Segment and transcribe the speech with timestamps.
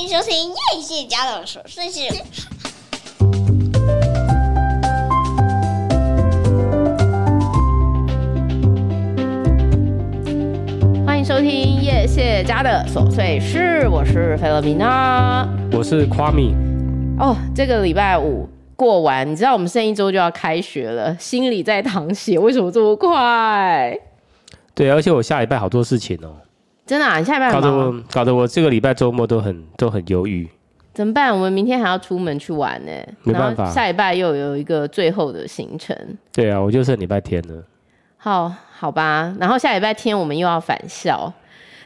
[0.00, 2.00] 欢迎收听叶谢家的琐碎事。
[11.04, 16.54] 欢迎收听叶谢家的琐碎事，我是菲洛米娜，我是夸米。
[17.18, 23.98] 哦，这个礼拜五过完，你知道我们剩一周就要开学了，心里在淌血，为什么这么快？
[24.74, 26.36] 对，而且我下礼拜好多事情哦。
[26.90, 30.48] 真的啊，你下礼拜搞得我搞得我这个礼拜周末都很都很忧郁。
[30.92, 31.32] 怎么办？
[31.32, 32.90] 我们明天还要出门去玩呢，
[33.22, 33.70] 没办法。
[33.70, 35.96] 下礼拜又有一个最后的行程。
[36.32, 37.62] 对啊，我就剩礼拜天了。
[38.16, 39.32] 好，好吧。
[39.38, 41.32] 然后下礼拜天我们又要返校，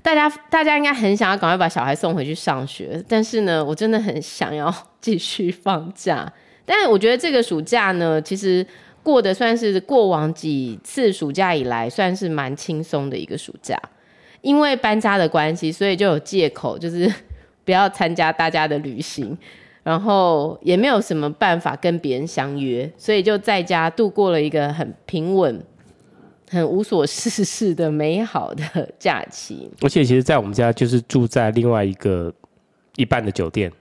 [0.03, 6.33] 大家大家应该很想要赶快把小孩送回去上学，但是呢，我真的很想要继续放假。
[6.65, 8.67] 但是我觉得这个暑假呢，其实
[9.03, 13.79] 过得算是过往几次暑假以来算是蛮轻松的一个暑假。
[14.45, 17.11] 因为搬家的关系，所以就有借口，就是
[17.65, 19.37] 不要参加大家的旅行，
[19.83, 25.65] 然后也没有什么办法跟别人相约，所以就在家度过了一个很平稳、
[26.51, 29.71] 很无所事事的美好的假期。
[29.81, 32.31] 而且，其实，在我们家就是住在另外一个
[32.97, 33.73] 一半的酒店，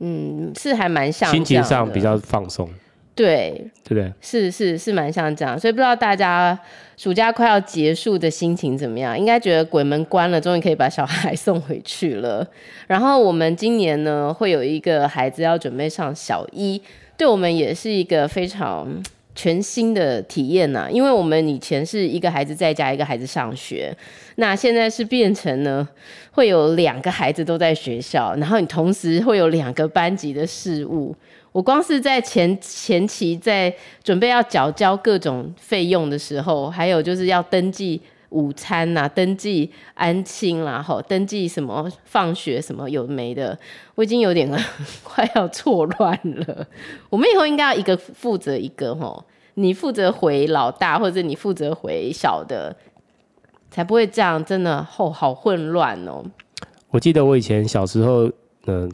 [0.00, 2.68] 嗯，是还蛮像，心情上比较放松。
[3.14, 4.12] 对，对不对？
[4.20, 6.58] 是是是蛮像这样，所以不知道大家
[6.96, 9.16] 暑假快要结束的心情怎么样？
[9.16, 12.44] 应该觉得鬼门关了，终于可以把小孩 送回去了。
[12.88, 16.82] 然后我们今年呢，会有一个孩子要准备上小一，
[17.16, 19.00] 对我们也是一个非常
[19.36, 20.88] 全新的体验呐。
[20.90, 23.96] 因为我们以前是一个孩子在家，一个孩子上学，
[24.36, 25.88] 那现在是变成呢，
[26.32, 31.14] 会有两个孩子都在学校，然后你同时会有两个班级的事务。
[31.54, 43.56] 我光是在前前期在准备要缴交各种费用的时候，还有就是要登记午餐呐、啊，登记安亲啦，吼，登记什么放学什么有没的，
[43.94, 44.50] 我已经有点
[45.04, 46.66] 快要错乱了。
[47.08, 52.74] 我们以后应该要一个负责一个吼，你负责回老大，或者你负责回小的，
[53.70, 56.24] 才不会这样，真的吼好混乱哦。
[56.90, 58.28] 我记得我以前小时候，
[58.66, 58.90] 嗯、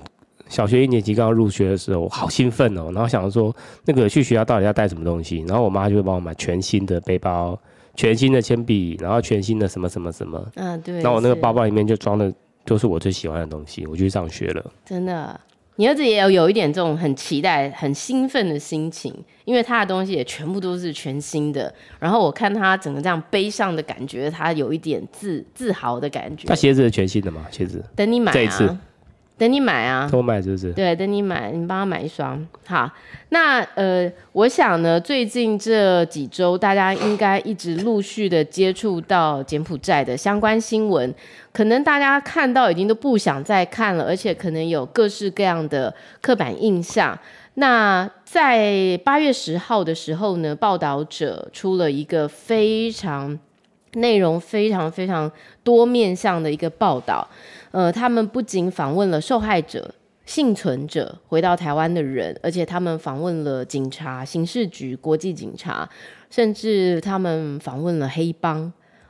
[0.51, 3.55] 小学一年级刚刚入学的时候，我好兴奋哦，然后想说
[3.87, 7.59] 那个去学校到底要带什么东西，然后我妈就会帮我买全新的背包、
[7.95, 10.45] 全新的铅笔，然后全新的什么什么什么。
[10.57, 10.97] 嗯、啊，对。
[10.97, 12.31] 然后我那个包包里面就装的
[12.65, 14.73] 都是我最喜欢的东西，我就去上学了。
[14.85, 15.41] 真的，
[15.77, 21.73] 你儿子也有有一点这种很期待、很兴奋的心情，因为他的东西也全部都是全新的。
[22.01, 26.49] 然后我看他整个这样背上的感觉，他有一点自自豪的感觉。
[26.49, 27.47] 他鞋子是全新的吗？
[27.53, 27.85] 鞋子？
[27.95, 28.35] 等你买啊。
[28.35, 28.77] 这一次。
[29.41, 30.71] 等你买啊，等我买是不是？
[30.75, 32.47] 对，等你买，你帮他买一双。
[32.67, 32.91] 好，
[33.31, 41.15] 那呃，我想呢，最近这几周大家应该一直陆续的接触到柬埔寨的相关新闻，
[41.55, 47.19] 可能大家看到已经都不想再看了，而且可能有各式各样的刻板印象。
[47.55, 53.39] 那在八月十号的时候呢，报道者出了一个非常
[53.93, 55.31] 内容非常非常
[55.63, 57.27] 多面向的一个报道。
[57.71, 59.95] 呃，他们不仅访问了受害者、
[60.27, 65.89] 幸存者、回到台湾的人，而且他们访问了警察、刑事局、国际警察，
[66.31, 68.63] 甚至他们访问了黑帮，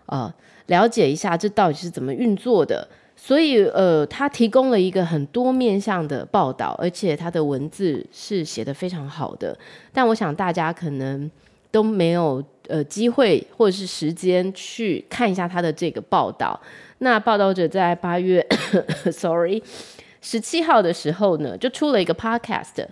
[0.07, 0.35] 啊、呃，
[0.67, 2.87] 了解一下这到底是怎么运作的。
[3.17, 9.55] 所以，呃，他提供了一个很多面向的报道，而且他的文字是写得非常好的。
[9.93, 11.31] 但我想大家可能
[11.71, 16.58] 都没有呃机会或者是时间去看一下他的这个报道。
[16.98, 18.47] 那报道者在八月，
[19.10, 19.62] sorry，
[20.20, 22.86] 十七号的时候呢，就出了一个 podcast，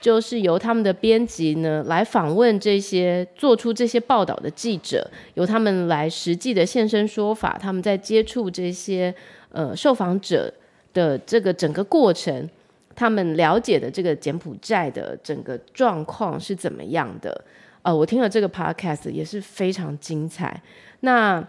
[0.00, 9.14] 就是由他们的编辑呢来访问这些做出这些报道的记者，由他们来实际的现身说法，他们在接触这些
[9.50, 10.52] 呃受访者
[10.92, 12.48] 的这个整个过程，
[12.94, 17.44] 他们了解的这个柬埔寨的整个状况是怎么样的？
[17.84, 20.60] 呃，我听了这个 podcast 也是非常精彩。
[21.00, 21.46] 那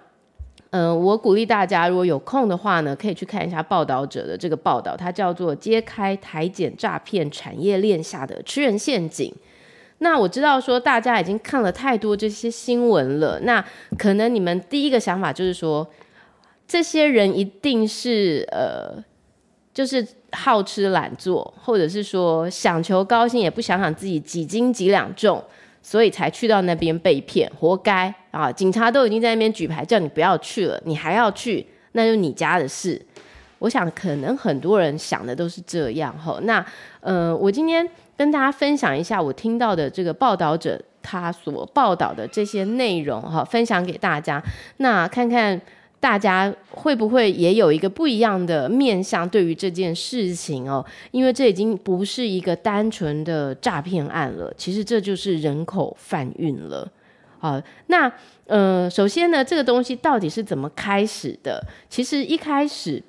[0.71, 9.31] 嗯、我鼓励大家，如果有空的话呢，可以去看一下报道者的这个报道，它叫做《揭开台检诈骗产业链下的吃人陷阱》。
[9.99, 13.63] 那我知道说大家已经看了太多这些新闻了，那
[13.97, 15.87] 可能你们第一个想法就是说，
[16.67, 19.01] 这些人一定是呃，
[19.73, 25.41] 就是好吃懒做，或者是说想求高薪，也不想想自己几斤几两重。
[25.85, 28.51] 所以才去到那边被骗，活该啊！
[28.51, 32.99] 警察都已经在那边举牌叫你不要去了，你还要去，那就你家的事。
[33.59, 36.39] 我想可能很多人想的都是这样哈。
[36.41, 36.65] 那
[37.01, 37.87] 呃，我今天
[38.17, 44.41] 跟大家分享一下我听到的这个报道者他所报道的这些内容哈，分享给大家。
[44.77, 45.61] 那看看
[45.99, 50.85] 大家会不会也有一个不一样的面向对于这件事情哦？
[51.11, 56.87] 因为这已经不是一个单纯的诈骗案了，其实这就是人口贩运了。
[57.39, 58.11] 好，那
[58.45, 61.63] 呃，首先呢，这个东西到底是怎么开始的？
[61.89, 63.01] 其实一开始，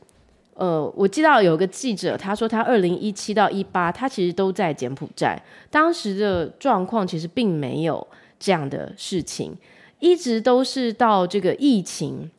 [0.54, 8.06] 呃，我记得有个记者他说，他二零一七到一八，他其实都在柬埔寨，当时的状况其实并没有
[8.38, 9.56] 这样的事情，
[10.00, 12.30] 一直都是到这个疫情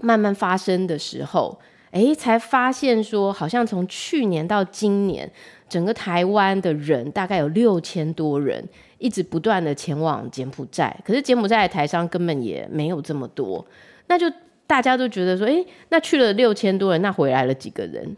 [0.00, 1.58] 慢慢发生的时候，
[1.90, 5.30] 诶，才发现说，好像从去年到今年，
[5.68, 8.68] 整个台湾的人大概有六千多人。
[8.98, 13.62] 一直不断的前往柬埔寨，可是柬埔寨的台商根本也没有这么多，
[14.06, 14.24] 那就
[14.66, 18.16] 大家都觉得说，诶，那去了六千多人，那回来了几个人？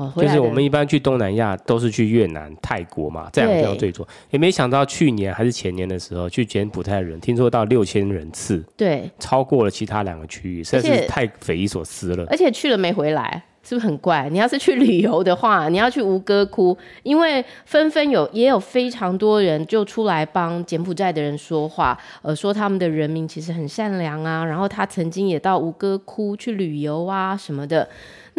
[0.00, 4.06] 哦，就是我们一般去东南亚都是去越南、泰国嘛，这两个比较最多。
[4.30, 12.24] 也没想到去年还是前年的时候，去柬埔寨的人听说到六千人次，对，超过了其他两个区域，实在是太匪夷所思了。
[12.30, 13.42] 而且去了没回来。
[13.62, 14.26] 是不是很怪？
[14.30, 27.86] 你要是去旅游的话，你要去吴哥窟，因为纷纷有也有非常多人就出来帮柬埔寨的人说话，呃，说他们的人民其实很善良啊，然后他曾经也到吴哥窟去旅游啊什么的。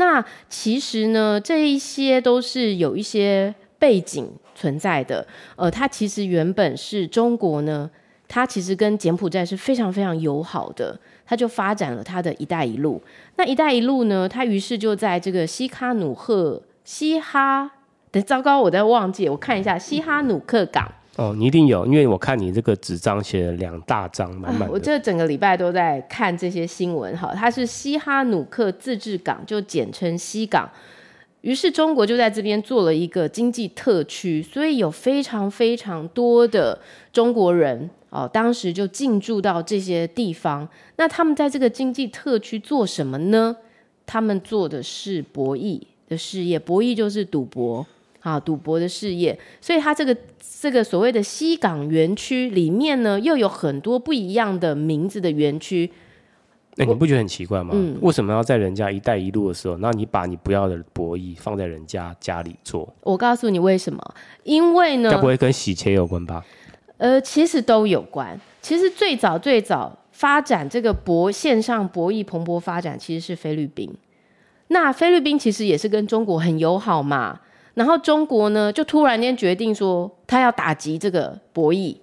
[0.02, 5.28] 那其实呢，这一些都是有一些背景存在的。
[5.56, 7.88] 呃，它其实原本是中国呢，
[8.28, 11.00] 它其实跟柬埔寨是非常非常友好的。
[11.24, 13.00] 它就发展了它的一带一路。
[13.36, 14.28] 那一带一路呢？
[14.28, 17.70] 它于是就在这个西哈努克西哈，
[18.10, 20.92] 等糟糕，我在忘记，我看一下西哈努克港。
[21.18, 24.72] 哦，你一定有，因为我看你这个纸张写了两大张，满满的。
[24.74, 27.16] 我这整个礼拜都在看这些新闻。
[27.18, 30.70] 哈，它是西哈努克自治港，就简称西港。
[31.42, 36.80] 于是中国就在这边做了一个经济特区，所以有非常非常多的
[37.12, 37.90] 中国人。
[38.10, 40.68] 哦，当时就进驻到这些地方。
[40.98, 43.56] 那他们在这个经济特区做什么呢？
[44.06, 47.86] 他们做的是博弈的事业，博弈就是赌博
[48.22, 49.38] 啊，赌博的事业。
[49.60, 50.16] 所以，他这个
[50.60, 55.92] 这个所谓的西港园区里面呢，又有很多不一样的名字的园区。
[56.78, 57.72] 那、欸、你不觉得很奇怪吗？
[57.74, 62.88] 嗯，为什么要在人家“一带一路”的时候，那你把你不要的博弈放在人家家里做？
[63.02, 64.02] 我告诉你为什么？
[64.44, 66.46] 因为呢，该不会跟洗钱有关吧？
[66.96, 68.40] 呃，其实都有关。
[68.62, 73.94] 其实最早最早发展这个博线上博弈蓬勃发展，其实是菲律宾。
[74.70, 77.42] 那菲律宾其实也是跟中国很友好嘛。
[77.82, 81.98] 然后中国呢，就突然间决定说，他要打击这个博弈，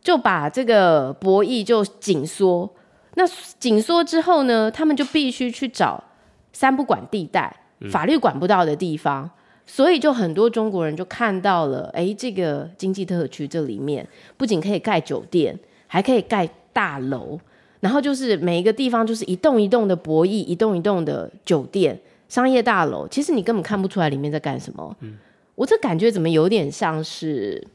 [0.00, 2.70] 就把这个博弈就紧缩。
[3.14, 3.26] 那
[3.58, 6.04] 紧缩之后呢，他们就必须去找
[6.52, 7.56] 三不管地带，
[7.90, 9.24] 法律管不到的地方。
[9.24, 9.30] 嗯
[9.68, 14.06] 所以就很多中国人就看到了，哎，这个经济特区这里面
[14.36, 15.58] 不仅可以盖酒店，
[15.88, 17.36] 还可以盖大楼，
[17.80, 23.06] 然后就是每一个地方就是一栋一栋的博弈，一栋一栋的酒店、商业大楼。
[23.08, 24.96] 其实你根本看不出来里面在干什么。
[25.00, 25.16] 嗯，
[25.54, 27.66] 我这感觉怎么有点像是，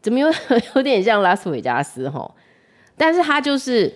[0.00, 0.28] 怎么有
[0.76, 2.34] 有点像拉斯维加斯哈？
[2.96, 3.92] 但是它就是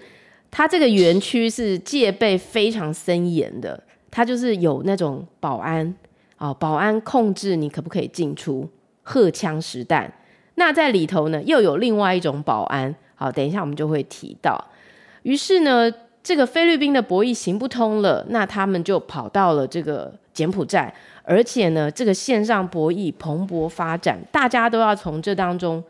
[0.50, 5.94] 它这个园区是戒备非常森严的，它就是有那种保安。
[6.38, 8.68] 哦，保安控制你可不可以进出，
[9.02, 10.12] 荷枪实弹。
[10.54, 12.94] 那在里头呢，又有另外一种保安。
[13.16, 14.56] 好，等一下我们就会提到。
[15.24, 15.92] 于是呢，
[16.28, 20.92] 这个菲律宾的博弈行不通了，那他们就跑到了这个柬埔寨，
[21.22, 25.82] 而且呢，这个线上博弈蓬勃发展，大家都要从这当中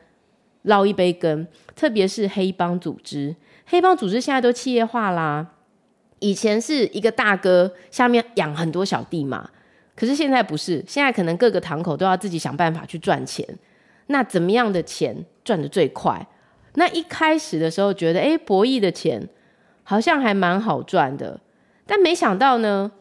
[0.62, 1.45] 捞一杯羹。
[1.75, 3.35] 特别是黑帮组织，
[3.66, 5.45] 黑帮组织现在都企业化啦。
[6.21, 9.50] 以前是一个大哥下面养很多小弟嘛。
[9.97, 13.45] 可是现在不是，现在可能各个堂口都要自己想办法去赚钱。
[14.07, 16.25] 那怎么样的钱赚得最快？
[16.75, 19.28] 那一开始的时候觉得，哎，博弈的钱
[19.88, 21.40] 好像还蛮好赚的，
[21.87, 22.92] 但没想到呢，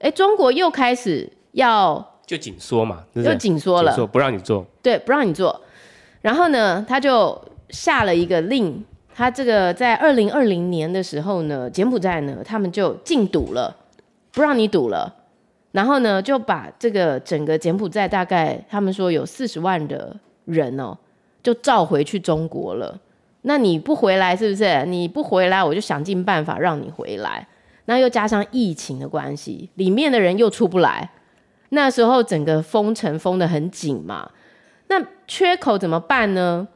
[0.00, 5.62] 哎，中国又开始要就紧缩嘛，又紧缩了，不让你做，对，不让你做。
[6.20, 13.74] 然后呢，他就下了一个令，他这个在二零二零年的时候呢，柬埔寨呢，他们就禁赌了，
[14.32, 15.10] 不让你赌了。
[15.72, 20.14] 然后呢，就把这个整个柬埔寨大概他们说有四十万的
[20.44, 20.98] 人哦，
[21.42, 23.00] 就召回去中国了。
[23.48, 24.84] 那你不回来是不是？
[24.86, 27.46] 你不回来，我就想尽办法让你回来。
[27.86, 31.10] 那又加上疫情的关系，里面的人又出不来。
[31.68, 34.30] 那时候整个封城封得很紧嘛，
[34.88, 36.66] 那缺口怎么办呢？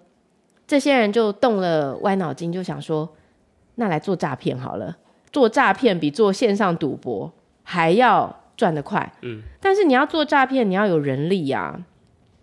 [0.66, 3.08] 这些人就动了歪脑筋，就想说，
[3.74, 4.96] 那来做诈骗好了。
[5.32, 8.36] 做诈骗比做线上赌博还要。
[8.60, 11.80] 赚得快，嗯，但是你要做诈骗，你要有人力呀、啊。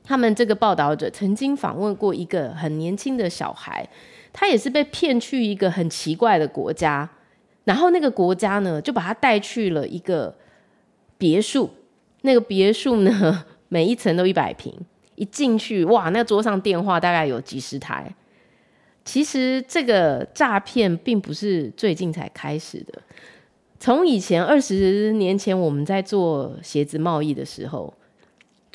[0.07, 3.85] 他们这个报道者曾经访问过一个很年轻的小孩，
[4.31, 7.09] 他也是被骗去一个很奇怪的国家，
[7.65, 10.33] 然后那个国家呢，就把他带去了一个
[11.17, 11.69] 别墅，
[12.21, 14.73] 那个别墅呢，每一层都一百平，
[15.15, 18.09] 一进去哇，那桌上电话大概有几十台。
[19.03, 23.01] 其实这个诈骗并不是最近才开始的，
[23.77, 27.93] 从以前二十年前我们在做鞋子贸易的时候，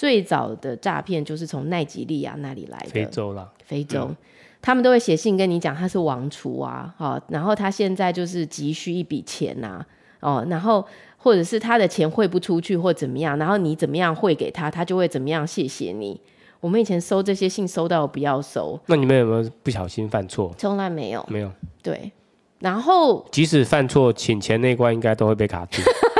[0.02, 4.16] 最早的诈骗就是从奈及利亚那里来的，非洲啦，非洲，嗯、
[4.60, 9.86] 他们都会写信跟你讲他是王储啊，哦，然后他现在就是急需一笔钱呐、
[10.18, 10.84] 啊，哦，然后
[11.16, 16.20] 或者是他的钱汇不出去或怎么样，然后你怎么样汇给他，他就会怎么样谢谢你。
[16.58, 18.76] 我们以前收这些信收到不要收。
[18.86, 20.52] 那你们有没有不小心犯错？
[20.58, 21.24] 从来没有。
[21.28, 21.52] 没有。
[21.80, 22.10] 对。
[22.58, 25.80] 然后即使犯错，请钱那关应该都会被卡住。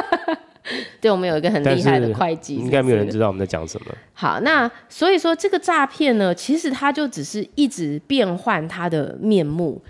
[1.02, 3.88] 对，我们有一个很厉害的会计，应该没有人知道我们在讲什么。
[4.12, 9.82] 好，那所以说这个诈骗呢，其实它就只是一直变换它的面目，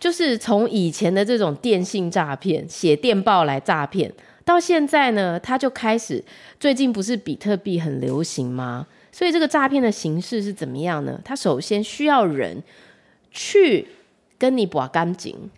[0.00, 4.10] 就是从以前的这种电信诈骗、写电报来诈骗，
[4.42, 6.24] 到现在呢，它就开始
[6.58, 8.86] 最近不是比特币很流行吗？
[9.12, 11.20] 所以这个诈骗的形式是怎么样呢？
[11.22, 12.62] 它首先需要人
[13.30, 13.86] 去
[14.38, 15.50] 跟你把干净，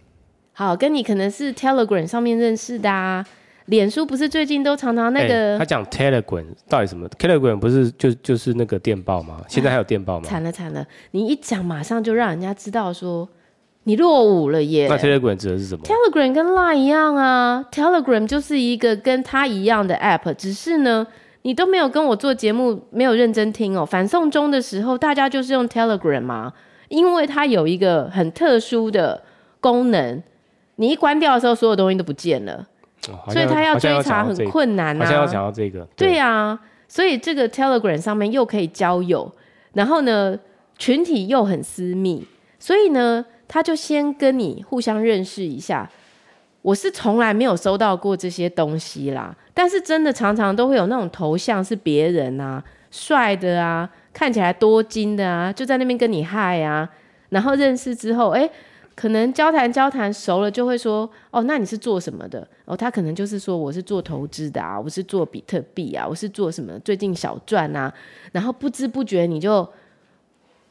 [0.52, 3.24] 好，跟你可能是 Telegram 上面认识的啊，
[3.68, 5.52] 脸书不是最近都常常那个？
[5.52, 9.40] 欸、他讲 Telegram 到底什么？Telegram 不是就就是那个电报吗？
[9.48, 10.26] 现在还有电报吗？
[10.26, 13.28] 惨了惨了，你一讲马上就让人家知道说
[13.84, 14.88] 你落伍了耶。
[14.88, 21.06] 那 Telegram 指的是什么？Telegram 跟 Line 一样啊，Telegram 就是一个跟它一样的 App，只是呢。
[21.42, 23.86] 你都没有跟我做节目，没有认真听哦。
[23.86, 26.52] 反送中的时候，大家就是用 Telegram 嘛，
[26.88, 29.22] 因为它有一个很特殊的
[29.60, 30.20] 功能，
[30.76, 32.66] 你一关掉的时候，所有东西都不见了，
[33.10, 35.04] 哦、所以他要追查很困难、啊。
[35.04, 39.30] 好像要讲到这个，对呀、啊，所以这个 Telegram 上面又可以交友，
[39.72, 40.38] 然后呢，
[40.76, 42.26] 群体又很私密，
[42.58, 45.88] 所以呢，他就先跟你互相认识一下。
[46.62, 56.86] 我是从来没有收到过这些东西啦，但是真的常常都会有那种头像是别人啊，帅的啊，看起来多金的啊，就在那边跟你嗨啊，
[57.30, 58.50] 然后认识之后，哎，
[58.98, 62.44] 可能交谈交谈熟了，就会说，哦，那你是做什么的？
[62.64, 66.76] 哦，他可能就是说我是做投资的啊，我是做比特币啊，我是做什么？
[66.80, 67.94] 最近小赚啊，
[68.32, 69.64] 然后不知不觉你就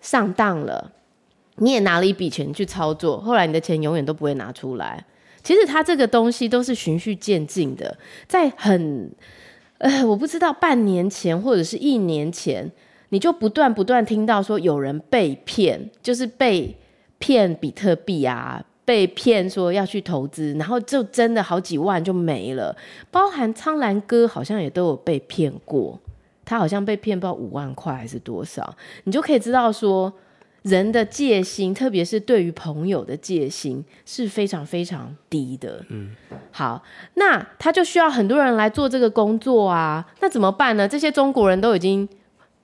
[0.01, 0.91] 上当了，
[1.55, 5.05] 你也拿了一笔钱去操作，后来你的钱永远都不会拿出来。
[5.41, 9.09] 其实他这个东西都是循序渐进的，在很
[9.77, 12.69] 呃，我不知道半年前或者是一年前，
[13.07, 16.75] 你就不断不断听到说有人被骗，就是被
[17.19, 22.75] 骗比特币啊，被骗说要去投资，然后就真的好几万就没了。
[23.11, 25.99] 包含苍兰哥好像也都有被骗过，
[26.45, 30.13] 他好像被骗不知道五万块还是多少，你就可以知道说。
[30.63, 35.81] 人的戒心，特别是对于朋友的戒心，是非常非常低的。
[35.87, 36.13] 嗯，
[36.51, 36.83] 好，
[37.13, 40.05] 那他就需要很多人来做这个工作啊。
[40.19, 40.85] 那怎么办呢？
[40.85, 42.09] 这些中国人都已经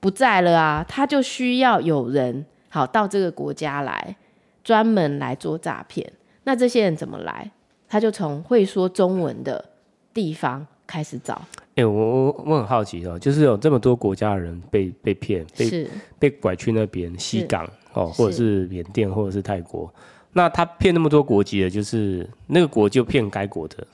[0.00, 4.14] 不在了啊，他就需要有人好到这个国家来，
[4.64, 6.12] 专门来做诈骗。
[6.42, 7.50] 那这些人怎么来？
[7.86, 9.64] 他就从会说中文的
[10.12, 11.40] 地方开始找。
[11.76, 11.92] 哎、欸，我
[12.26, 17.68] 我我很好奇哦，就是有这么多国家的人被被骗，被是被拐去那边西港。
[17.92, 19.88] 哦，或者是缅甸，或者是泰国，
[20.32, 23.86] 那他骗那么多国籍的，就是那个国就骗该国的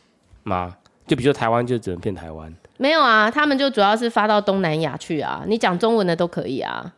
[0.42, 0.74] 吗？
[1.06, 2.50] 就比如说台湾就只能骗台湾？
[2.78, 6.94] 没有啊，他们就主要是发到东南亚去啊，你讲中文的都可以啊。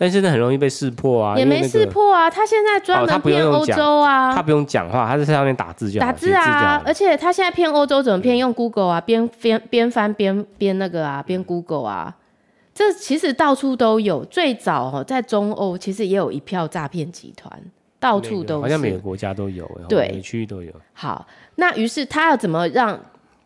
[0.00, 8.38] 但现在很容易被识破啊，也没识破啊，他现在专门骗欧洲啊，他不用讲话，他是在上面打字就好，打字啊，而且他现在骗欧洲怎么骗？
[8.38, 12.16] 用 Google 啊，边边边翻边边那个啊，边 Google 啊。
[12.72, 17.52] 这其实到处都有，最早哦，在中欧其实也有一票诈骗集团，
[17.98, 20.72] 到处都是，好像每个国家都有，对，每个区域都有。
[20.94, 21.26] 好，
[21.56, 22.98] 那于是他要怎么让，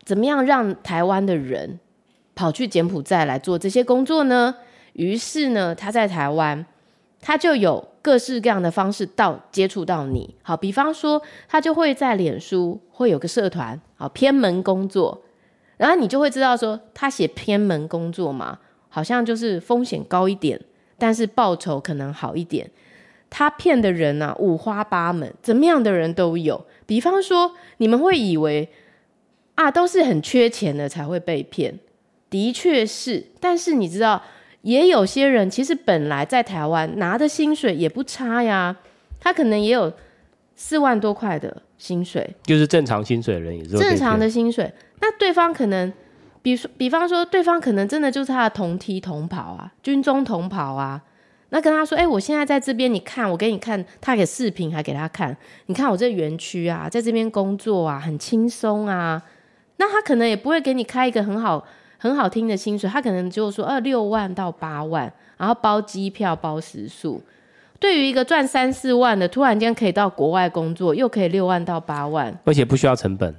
[0.05, 1.81] 怎么样让台湾的人
[2.37, 4.55] 跑去柬埔寨来做这些工作呢？
[4.95, 6.67] 于是呢，他在台湾，
[7.21, 10.35] 他就有各式各样的方式到接触到你。
[10.43, 15.23] 好，比方说，他就会在脸书会有个社团，好，偏门工作，
[15.77, 18.59] 然后你就会知道说，他写偏门工作嘛。
[18.89, 20.61] 好像就是风险高一点，
[20.97, 22.71] 但是报酬可能好一点。
[23.29, 26.65] 他骗的人啊，五花八门，怎么样的人都有。
[26.87, 28.69] 比方说，你们会以为
[29.57, 31.77] 啊，都是很缺钱的才会被骗，
[32.31, 33.33] 的确是。
[33.41, 34.23] 但是你知道，
[34.65, 38.77] 也有些人其实本来在台湾拿的薪水也不差呀，
[39.21, 39.93] 他可能也有
[40.57, 44.73] 四万多块的薪水，就是正常薪水的人也是正常的薪水。
[45.01, 45.93] 那对方可能。
[46.45, 51.01] 比说，比方说，对方可能真的就是他的同梯同袍啊，军中同袍啊，
[51.49, 55.35] 那跟他说，哎、欸，我现在在这边，你看，我给你看，他给视频还给他看，
[55.69, 59.23] 你看我这园区啊，在这边工作啊，很轻松啊。
[59.79, 61.67] 那他可能也不会给你开一个很好
[61.99, 67.23] 很好听的薪水，他可能就说，呃，六万到八万，然后包机票包食宿。
[67.81, 73.35] 对于一个赚三四万的，突然间可以到国外工作，又可以六万到八万，而且不需要成本，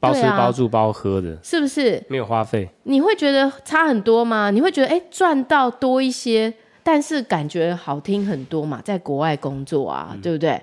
[0.00, 2.02] 包吃包住包喝的，是不是？
[2.08, 4.50] 没有花费，你会觉得差很多吗？
[4.50, 6.52] 你会觉得，哎，赚到多一些。
[6.86, 10.60] 但是感觉好听很多嘛，在国外工作啊，嗯、对不对？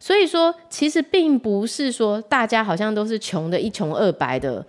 [0.00, 4.66] 所以说，其实并不是说大家好像都是穷的一穷二白的，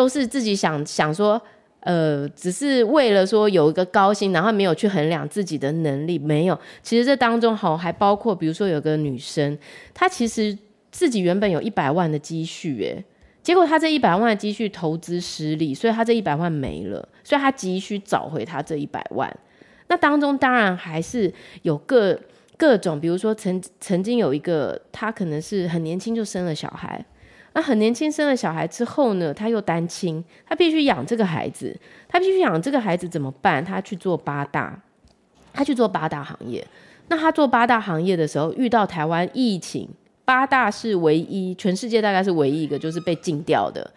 [0.00, 1.38] 都是自己想想说，
[1.80, 6.18] 呃，只是为了说有一个高薪，然后没有去衡量自己的能力。
[6.18, 9.58] 没有，其实这当中好还包括，比如说有个女生，
[9.92, 10.56] 她其实
[10.90, 13.04] 自己原本有一百万的积蓄，哎，
[13.42, 19.30] 结果她这一百万的积蓄投资失利，所以她这一百万没了，所以她急需找回她这一百万。
[19.88, 21.30] 那当中当然还是
[21.60, 22.18] 有各
[22.56, 27.04] 各种，比如说曾曾经有一个，她可能是很年轻就生了小孩，
[27.52, 31.76] 那很年轻生了小孩之后呢，他又单亲，他必须养这个孩子，
[32.08, 33.64] 他必须养这个孩子怎么办？
[33.64, 34.80] 他去做八大，
[35.52, 36.66] 他去做八大行业。
[37.08, 39.88] 那他做八大行业的时候，遇到台湾疫情，
[40.24, 43.90] 八大是唯一，全世界大概是唯一一个就是被禁掉的，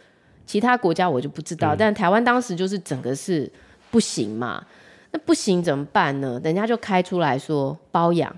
[0.48, 3.52] 其他国家我就不知道，嗯、但台湾当时就是整个是
[3.92, 4.66] 不行嘛。
[5.12, 6.42] 那不行怎么办呢？
[6.44, 8.36] 人家就开出来说包养，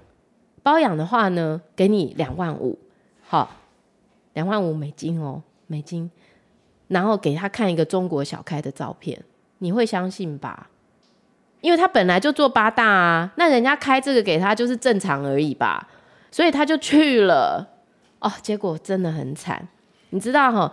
[0.61, 2.77] 包养的话呢，给你两万五，
[3.25, 3.49] 好，
[4.35, 6.09] 两万五美金哦，美金，
[6.87, 9.19] 然后给他看一个中国小开的照片，
[9.57, 10.69] 你会相信吧？
[11.61, 15.89] 因为他本来就做八大啊，那人家开这个给他就是正常而已吧，
[16.29, 17.67] 所以他就去了，
[18.19, 19.67] 哦，结果真的很惨，
[20.11, 20.71] 你知道哈？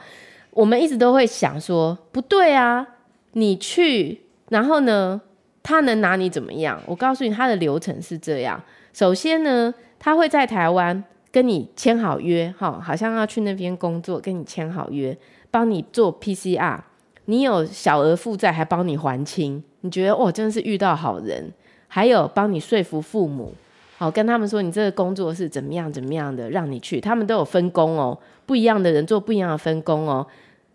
[0.51, 2.87] 我们一直都会想说不对啊，
[3.33, 5.23] 你去，然后呢？
[5.65, 6.83] 他能拿你怎么样？
[6.87, 8.61] 我告诉你，他的流程是这样：
[8.93, 15.17] 首先呢，他会在台湾跟你签好约，哈，好像要去那边工作，跟你签好约，
[15.51, 16.79] 帮你做 PCR。
[17.25, 19.65] 你有小额负债，还帮你还清。
[19.81, 21.51] 你觉得哦，真的是遇到好人。
[21.89, 23.55] 还有帮你说服父母，
[23.97, 27.01] 好跟他们说你这个工作是怎么样怎么样的，让你去。
[27.01, 30.27] 他们都有分工哦，不一样的人做不一样的分工哦。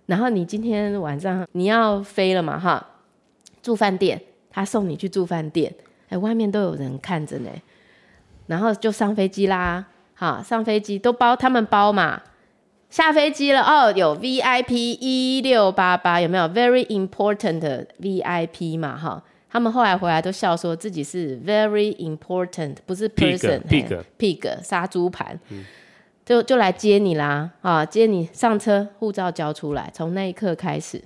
[0.08, 2.86] 然后你今天晚上你要飞了嘛，哈，
[3.62, 4.20] 住饭店。
[4.50, 5.72] 他送你去住饭店，
[6.10, 7.50] 哎，外面都有人看着呢，
[8.48, 9.86] 然后就上飞机啦，
[10.20, 12.24] 好，上飞机都包他们包嘛，
[12.90, 18.98] 下飞机了哦，有 VIP 一六八八，有没有？Very important VIP 嘛？
[18.98, 25.64] 哈，他们后来回来都笑说自己是 Very important，不是 person pig pig 杀猪盘，嗯、
[26.26, 31.04] 就就来接你啦，啊，接你上车，护照交出来，从那一刻开始，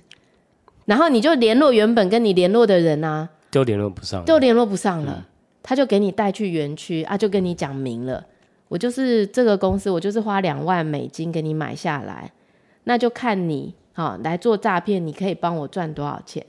[0.86, 3.28] 然后你就联络原本跟你联络的人啊。
[3.50, 5.16] 就联络不上，就联络不上了。
[5.18, 5.24] 嗯、
[5.62, 8.24] 他就给你带去园区啊，就跟你讲明了，
[8.72, 12.32] 我就是这个公司，我就是花两万美金给你买下来，
[12.84, 16.42] 那就看你好、哦、来做诈骗，你可以帮我赚多少钱？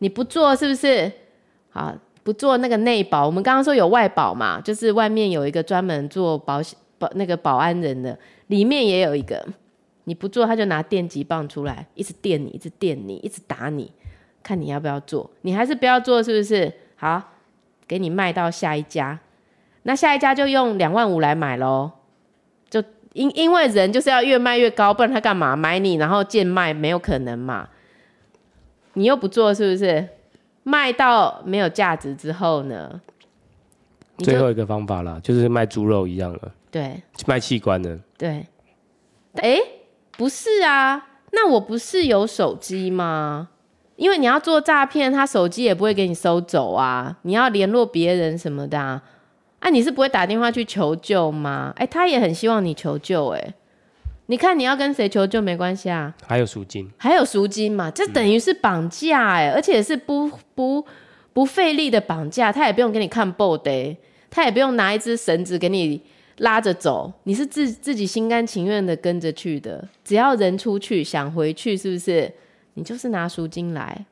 [0.00, 1.10] 你不做是不是？
[1.70, 9.42] 好，不做那个内保，我们刚刚说有外保嘛，就是外面有一个专门做保险保那个保安人的，里面也有一个，
[10.04, 13.90] 你不做他就拿电击棒出来，一直电你，一直电你，一直打你。
[14.42, 16.70] 看你要不要做，你还是不要做，是不是？
[16.96, 17.30] 好，
[17.88, 19.18] 给你卖到下一家，
[19.84, 21.90] 那下一家就用两万五来买喽。
[22.70, 26.72] 就因因为人就是要越卖越高，不然他干嘛买你然后贱卖？
[26.72, 27.68] 没有可能嘛。
[28.94, 30.08] 你又不做，是不是？
[30.64, 33.00] 卖到没有价值之后呢？
[34.18, 36.52] 最后一个方法啦，就是卖猪肉一样了。
[36.70, 37.98] 对，卖器官的。
[38.16, 38.46] 对。
[39.34, 39.58] 哎，
[40.12, 43.48] 不是啊，那我不是有手机吗？
[43.96, 47.18] 因为你要做诈骗，他手机也不会给你收走啊！
[47.22, 49.02] 你要联络别人什么的啊？
[49.62, 51.72] 啊，你是不会打电话去求救吗？
[51.76, 53.54] 哎，他也很希望你求救哎。
[54.26, 56.12] 你看你要跟谁求救没关系啊？
[56.26, 57.88] 还有赎金，还有赎金嘛？
[57.90, 60.84] 这等于是绑架哎，而且是不不
[61.32, 63.96] 不费力的绑架，他也不用给你看 body，
[64.28, 66.02] 他也不用拿一只绳子给你
[66.38, 69.86] 拉着走，你是自自己心甘情愿的跟着去的。
[70.02, 72.32] 只要人出去想回去，是不是？
[72.74, 74.06] 你就是拿赎金来，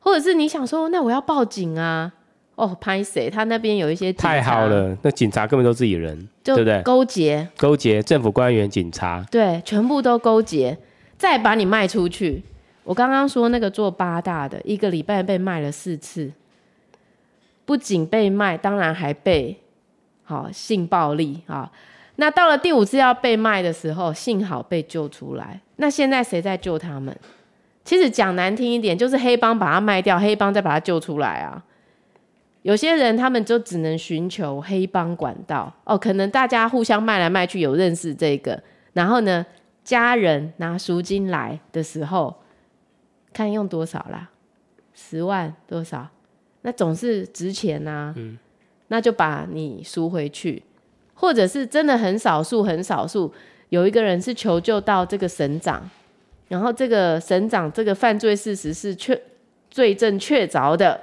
[0.00, 2.12] 或者是你想说，那我要报警啊？
[2.54, 3.30] 哦，拍谁？
[3.30, 6.82] 他那边有一些太好了，那警察根本都自己人，对不对？
[6.82, 10.76] 勾结，勾结政府官员、警察，对，全部都勾结，
[11.16, 12.42] 再把你卖出去。
[12.84, 16.30] 我刚刚说那个做八大的，一个礼拜被卖了四次，
[17.64, 19.58] 不仅被卖，当然还被
[20.24, 21.70] 好性暴力啊。
[22.16, 25.60] 那到了第五次要被卖的时候，幸好被救出来。
[25.76, 27.16] 那现在谁在救他们？
[27.84, 31.64] 其实讲难听一点，就是黑帮把他卖掉，黑帮再把他救出来啊！
[32.62, 39.44] 有些人他们就只能寻求黑帮管道哦，可能大家互相卖来卖去，有认识这个，然后呢，
[39.82, 42.36] 家人拿赎金来的时候，
[43.32, 44.30] 看用多少啦，
[44.94, 46.08] 十万多少，
[46.60, 48.14] 那总是值钱呐、啊，
[48.86, 50.62] 那就把你赎回去，
[51.14, 53.34] 或者是真的很少数很少数，
[53.70, 55.90] 有一个人是求救到这个省长，
[56.46, 59.20] 然后这个省长这个犯罪事实是确
[59.68, 61.00] 罪证确凿的。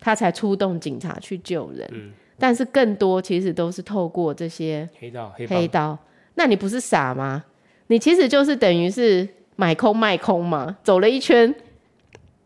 [0.00, 5.98] 他才出动警察去救人，嗯、但是更多其实都是透过这些黑道黑黑道。
[6.34, 7.44] 那你不是傻吗？
[7.86, 11.54] 你其实就是等于是买空卖空嘛，走了一圈，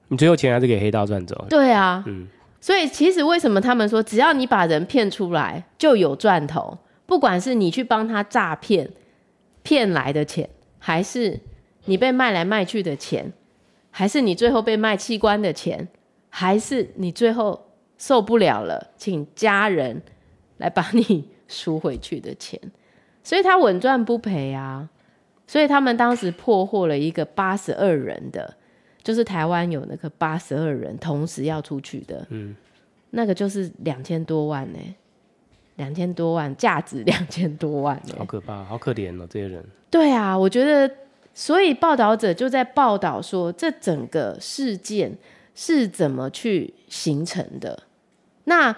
[0.08, 1.46] 你最后钱还是给黑道赚走。
[1.50, 2.28] 对啊，嗯，
[2.60, 8.88] 所以其实为什么他们说只要你把人骗出来就有赚头，不管是你去帮他诈骗
[9.62, 11.40] 骗来的钱，还是
[11.86, 13.32] 你被卖来卖去的钱，
[13.90, 15.88] 还是你最后被卖器官的钱。
[16.30, 17.66] 还是你最后
[17.98, 20.00] 受不了了，请家人
[20.56, 22.58] 来把你赎回去的钱，
[23.22, 24.88] 所以他稳赚不赔啊。
[25.46, 28.54] 所以他们当时破获了一个八十二人的，
[29.02, 32.54] 就是台湾有那个八十二人同时要出去的，嗯，
[33.10, 34.78] 那个就是两千多万呢，
[35.74, 39.64] 两千多万，价值两千多万呢，好可怕，好可怜哦，这些人。
[39.90, 40.88] 对啊，我觉得，
[41.34, 45.12] 所以报道者就在报道说，这整个事件。
[45.62, 47.82] 是怎么去形成的？
[48.44, 48.74] 那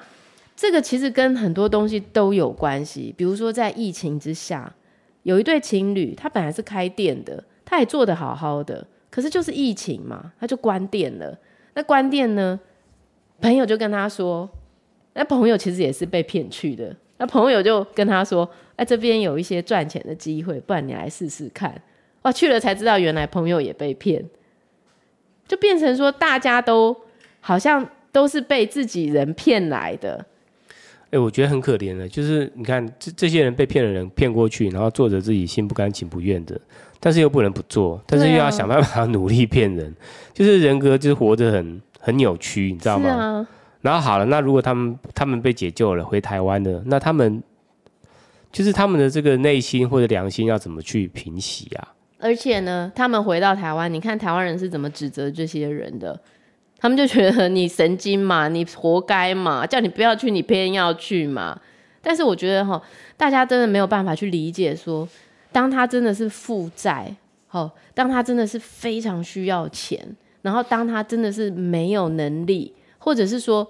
[0.56, 3.14] 这个其实跟很多东西都有关系。
[3.16, 4.74] 比如说，在疫情之下，
[5.22, 11.38] 有一对情侣，他本来是开店的，他也做得好好的，可是就是疫情嘛，他就关店了。
[11.74, 12.58] 那关店呢，
[13.40, 14.50] 朋友就跟他说，
[15.14, 16.96] 那朋友其实也是被骗去的。
[17.18, 21.80] 那朋友就跟他说，哎，这边有一些赚钱的机会，不然你来试试看。
[22.22, 24.28] 哇，去了才知道，原来朋友也被骗。
[25.52, 26.96] 就变成说，大家都
[27.38, 30.14] 好像都是被自己人骗来的。
[31.08, 36.58] 哎、欸，我觉得很可怜的，就是你看这这些人被骗的人骗过去，然后做着自己心不甘情不愿的，
[36.98, 43.10] 但是又不能不做，但是又要想办法努力骗人，啊、就是人格就是活得很很扭曲，你知道吗？
[43.10, 43.46] 啊、
[43.82, 47.42] 然后好了，那如果他们他们被解救了，回台湾了，那他们
[48.50, 51.88] 就是他们的这个内心或者良心要怎么去平息啊？
[52.22, 56.18] 而且呢，他们回到台湾，你看台湾人是怎么指责这些人的？
[56.78, 61.60] 他们就觉得你神经嘛，你活该嘛，叫你不要去，你偏要去嘛。
[62.00, 62.80] 但是我觉得哈，
[63.16, 65.08] 大家真的没有办法去理解说，
[65.50, 67.14] 当他真的是负债，
[67.50, 70.00] 哦，当他真的是非常需要钱，
[70.42, 73.68] 然后当他真的是没有能力，或者是说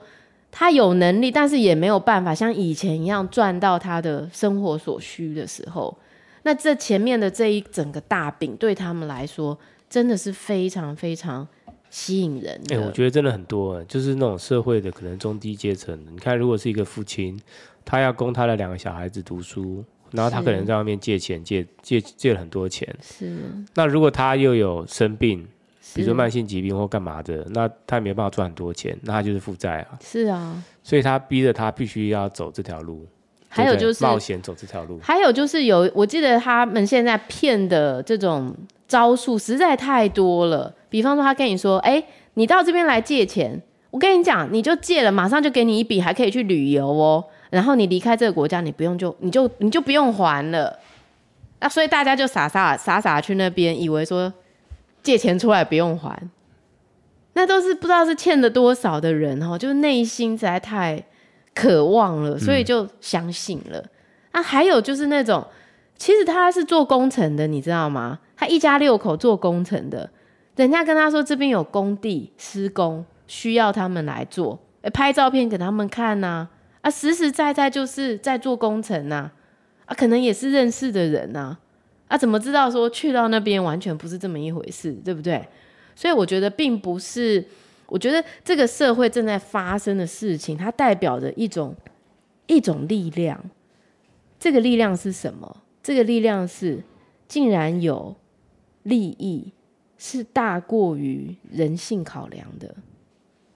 [0.51, 5.97] 他有能力，但是也没有办法像以前一样赚到他的生活所需的时候。
[6.45, 11.47] 那这前面的这一整个大饼对他们来说，真的是非常非常
[11.91, 12.77] 吸引人的。
[12.77, 15.99] 哎、欸，我觉得真的很多，就是那种社会的可能中低阶层。
[16.11, 17.41] 你看，如果是一个父亲，
[17.85, 22.89] 他要供他的两个小孩子读书，然后他可能在外面借钱，借借借了很多钱。
[23.01, 23.37] 是。
[23.75, 25.47] 那如果他又有生病，
[25.95, 29.99] 比如说慢性疾病或干嘛的，那他也没办法赚很多钱，那他就是负债啊。
[30.03, 30.63] 是啊。
[30.83, 33.07] 所以他逼着他必须要走这条路。
[33.55, 38.55] 还有就是冒险走这条路，还有就是有，我记得他们现在骗的这种
[38.89, 40.75] 招数实在太多了。
[40.89, 42.03] 比方说，他跟你说：“哎，
[42.35, 43.61] 你到这边来借钱，
[43.91, 47.23] 我跟你讲，你就借了，马上就给你一笔，还可以去旅游哦。
[47.51, 50.79] 然后你离开这个国家，你不用就你就你就不用还了。
[51.61, 54.33] 那所以大家就傻傻傻傻去那边，以为说
[55.03, 56.19] 借钱出来不用还，
[57.35, 61.05] 那都是不知道是欠了多少的人哦，就是内心实在太。”
[61.55, 63.79] 渴望了，所以就相信了。
[63.79, 63.91] 嗯、
[64.33, 65.47] 啊，还有就是那种，
[65.97, 68.19] 其实他是做工程的，你知道吗？
[68.37, 70.11] 他一家六口做工程的，
[70.57, 76.51] 人家跟他说这边有工地施工，需要他们来做，欸、拍照片给他们看呐、啊。
[76.83, 79.31] 啊，实实在在就是在做工程呐。
[79.85, 81.59] 啊，可能也是认识的人呐。
[82.09, 85.47] 啊，怎么知道说去到那边完全不是这么一回事，对不对？
[85.95, 87.47] 所以我觉得并不是。
[87.93, 91.77] 我觉得这个社会正在发生的事情，它代表着一种
[92.47, 93.39] 一种力量。
[94.41, 95.59] 这个力量是什么？
[95.83, 96.83] 这个力量是
[97.29, 98.17] 竟然有
[98.85, 99.53] 利益
[99.99, 102.75] 是大过于人性考量的。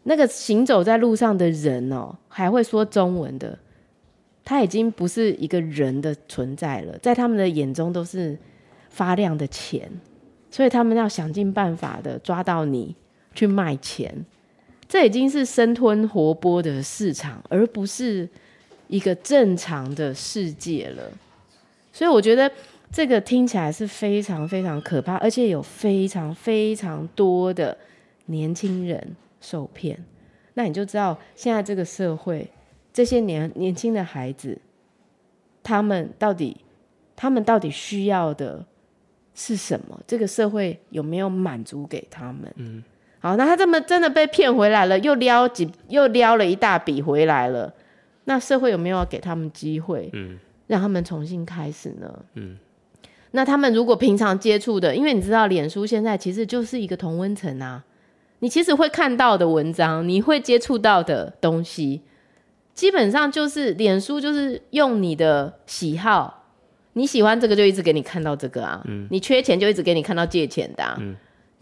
[0.03, 3.59] 那个行走在路上的人哦，还会说中文的，
[4.45, 8.39] 他已经不是一个人的存在了，在他们的眼中都是
[8.91, 9.91] 发亮的钱，
[10.51, 12.95] 所以他们要想尽办法的抓到你。
[13.37, 14.25] 去卖钱，
[14.89, 18.29] 这已经是生吞活剥的市场，而不是
[18.89, 21.13] 一个正常的世界了。
[21.93, 22.51] 所以我觉得
[22.91, 27.77] 这个听起来是非常非常可怕，而且有非常非常多的
[28.27, 29.99] 年轻人受骗。
[30.55, 32.51] 那你就知道现在这个社会，
[32.93, 34.59] 这些年年轻的孩子，
[35.63, 36.57] 他们到底
[37.15, 38.65] 他们到底需要的
[39.35, 40.01] 是什么？
[40.07, 42.53] 这个社会有没有满足给他们？
[42.57, 42.83] 嗯，
[43.19, 47.73] 好，那他这么真的被骗回来了，又撩几又撩了一大笔回来了，
[48.25, 50.11] 那社会有没有要给他们机会？
[50.13, 52.25] 嗯，让他们重新开始呢？
[52.35, 52.57] 嗯，
[53.33, 57.85] 那他们如果平常接触的，因为你知道，脸书现在其实就是一个同温层啊。
[58.41, 62.03] 你其实会看到的文章，你会接触到的东西，
[62.75, 66.45] 基本上就是脸书，就是用你的喜好，
[66.93, 71.17] 你喜欢这个就一直给你看到这个啊，嗯、你缺钱就一直给你看到借钱的、啊，嗯、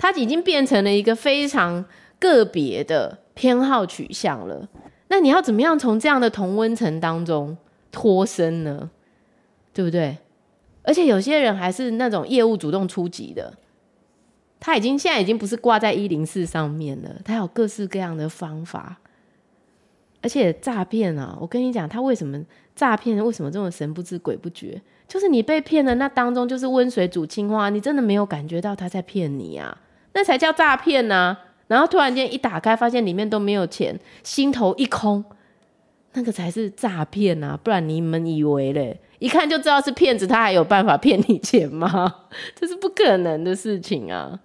[0.04, 1.82] 它已经变成了一个非常
[2.18, 4.68] 个别的偏好取向了。
[5.08, 7.56] 那你要怎么样从这样的同温层当中
[7.90, 8.90] 脱身呢？
[9.72, 10.18] 对不对？
[10.82, 13.54] 而且有些人还是那种业务主动出击的。
[14.60, 18.98] 他已经现在已经不是挂在一零四上面了，他有各式各样的方法，
[20.20, 22.38] 而且诈骗啊，我跟你讲，他为什么
[22.76, 23.16] 诈骗？
[23.24, 24.82] 为什么这么神不知鬼不觉？
[25.08, 29.80] 就是你被骗的那当中，就是温水煮青蛙，你真的没有感觉到他在骗你啊，
[30.14, 31.36] 那才叫诈骗呢。
[31.66, 35.24] 然后突然间一打开，发现里面都没有钱，心头一空，
[36.12, 37.58] 那个才是诈骗啊！
[37.62, 39.00] 不然你们以为嘞？
[39.18, 42.26] 一看就知道是骗子，他还有办法骗你钱吗？
[42.54, 44.38] 这是不可能的事情啊！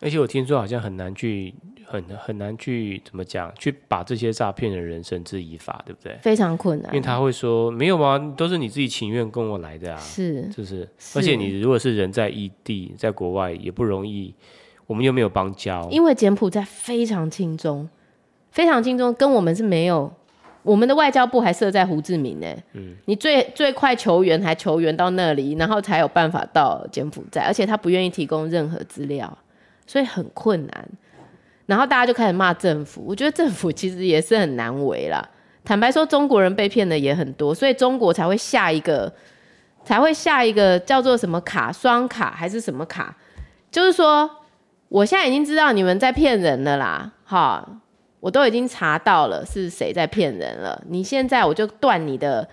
[0.00, 1.54] 而且我听说好像很难去，
[1.86, 6.18] 很很难去怎么讲，去把这些诈骗的人绳之以法，对不对？
[6.20, 8.18] 非常困难，因为他会说没有啊？
[8.36, 14.34] 都是你自己情愿跟我来的啊，是，就是，是而且你如果是人在异地，在国外也不容易，
[14.86, 17.88] 我们又没有邦交，因为柬埔寨非常轻松，
[18.50, 20.12] 非常轻松，跟我们是没有，
[20.62, 22.46] 我们的外交部还设在胡志明呢。
[22.72, 29.38] 嗯，你最最快求援还求援到那里，然后才有办法到柬埔寨，而且他不愿意提供任何资料。
[29.86, 30.88] 所以很困难，
[31.66, 33.04] 然后大家就开始骂政府。
[33.06, 35.22] 我觉得政府其实也是很难为啦。
[35.62, 39.12] 坦白说，中国人被骗的也很多，所以中国才会下一个，
[39.84, 43.14] 才会下一个叫做什么卡，双卡还是什么卡？
[43.70, 44.30] 就是说，
[44.88, 47.66] 我现在已经知道你们在骗人了啦，哈，
[48.20, 50.80] 我都已经查到了是谁在骗人了。
[50.88, 52.48] 你现在我就断你的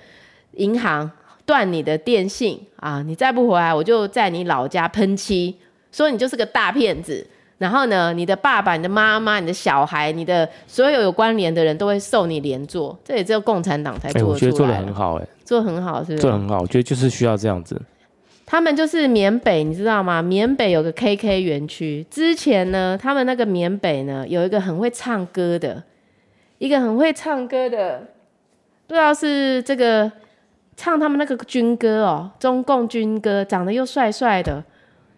[0.53, 1.09] 银行，
[1.45, 5.55] 断你的电信啊，你再不回来，我就在你老家喷漆。
[5.91, 14.31] 说你就是个大骗子，然后呢，你的爸爸、你的妈妈、你的小孩、你的所有有关联的人都会受你连坐，这也只有共产党才做得出来。
[14.31, 16.19] 欸，我觉得做的很好，哎，做得很好，是不是？
[16.19, 17.79] 做得很好，我觉得就是需要这样子。
[18.51, 20.21] 他们就是缅北，你知道吗？
[20.21, 25.81] 缅北有个 KK 园区，之前呢，他们那个缅北呢，有一个很会唱歌的，
[26.57, 28.09] 一个很会唱歌的，
[28.87, 30.11] 不知道是这个
[30.75, 34.61] 唱他们那个军歌哦，中共军歌，长得又帅帅的。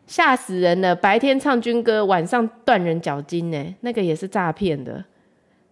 [0.06, 0.96] 吓死人了！
[0.96, 5.04] 白天唱军歌，晚上断人脚筋呢，那个也是诈骗的。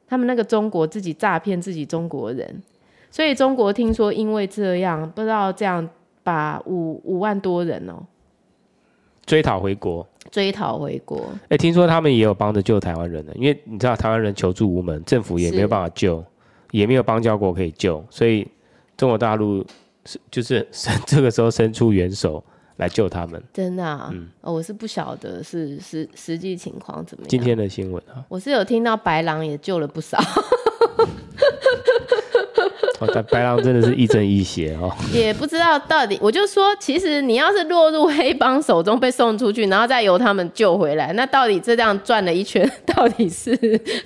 [0.08, 2.64] 他们那个中国自己诈骗自己中国人，
[3.12, 5.88] 所以中国听说因为这样，不知道这样
[6.24, 8.08] 把五五万多人哦、喔、
[9.26, 11.18] 追讨回国，追讨回国。
[11.44, 16.24] 哎、欸，听说他们也有帮着救台湾人的，因为你知道台湾人求助无门，政府也没有办法救，
[16.72, 18.48] 也没有邦交国可以救，所以
[18.96, 19.66] 中国大陆
[20.06, 20.68] 是就是
[21.06, 22.44] 这个时候伸出援手。
[22.78, 24.10] 来救他们，真的啊！
[24.12, 27.30] 嗯、哦，我是不晓得是实实际情况怎么样。
[27.30, 30.18] 今天的新闻啊，我是有听到白狼也救了不少。
[33.02, 34.96] 哦，但白狼真的是亦正亦邪哦。
[35.12, 43.58] 也不知道到底，我就说，其实你要是落入黑帮手中被送出去，然后再由他们救回来，那到底这样转了一圈， 到底是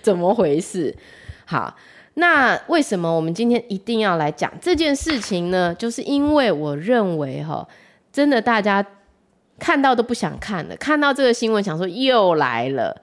[0.01, 0.95] 怎么回事？
[1.45, 1.75] 好，
[2.15, 5.75] 那为什么我们今天一定要来讲这件事情呢？
[5.77, 7.67] 就是因为我认为哈。
[8.13, 8.81] 真的，大家
[9.60, 10.75] 看到都不想看了。
[10.77, 12.95] 看到这个新闻，想说又来了，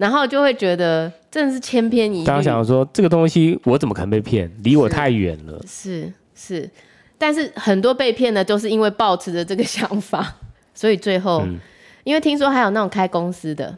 [0.00, 2.24] 然后就会觉得真的是千篇一律。
[2.24, 4.50] 大家想说这个东西我怎么可能被骗？
[4.64, 5.60] 离我太远了。
[5.66, 6.70] 是是，是，
[7.18, 10.36] 但是很多被骗的都是因为抱持着这个想法，
[10.72, 11.58] 所以最后，嗯、
[12.04, 13.76] 因为听说还有那种开公司的。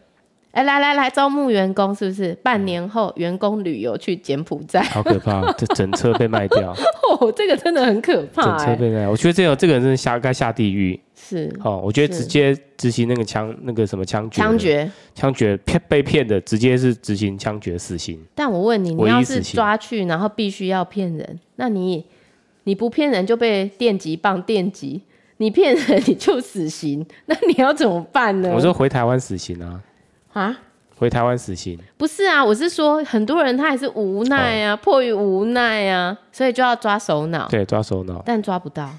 [0.53, 2.35] 哎，来来来，招募员工是不是？
[2.43, 5.51] 半年后员工旅游去柬埔寨，好可怕！
[5.55, 6.73] 这整车被卖掉。
[7.19, 8.43] 哦，这个真的很可怕。
[8.43, 11.01] 整车被卖，我觉得这个这个人真的下该下地狱。
[11.29, 11.55] 是。
[11.63, 14.43] 哦，我觉得直接执行那个枪那个什么枪决。
[14.43, 14.91] 枪决。
[15.15, 18.21] 枪决骗被骗的，直接是执行枪决死刑。
[18.35, 22.05] 但我问你，你要是抓去，然后必须要骗人，那你
[22.65, 25.03] 你不骗人就被电击棒电击，
[25.37, 28.51] 你骗人你就死刑，那你要怎么办呢？
[28.55, 29.81] 我说回台湾死刑啊。
[30.33, 30.59] 啊，
[30.97, 31.79] 回台湾死刑？
[31.99, 37.47] 不是啊，我是说很多人他还是无奈啊，哦、迫于无奈啊，所以就要抓首脑。
[37.49, 38.91] 对，抓首脑，但抓不到。